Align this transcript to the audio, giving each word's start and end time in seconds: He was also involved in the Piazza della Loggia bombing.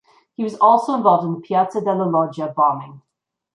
He 0.33 0.43
was 0.43 0.55
also 0.55 0.95
involved 0.95 1.25
in 1.25 1.33
the 1.35 1.39
Piazza 1.41 1.79
della 1.79 2.05
Loggia 2.09 2.47
bombing. 2.47 3.03